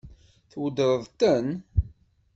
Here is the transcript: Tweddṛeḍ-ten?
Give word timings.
Tweddṛeḍ-ten? 0.51 1.47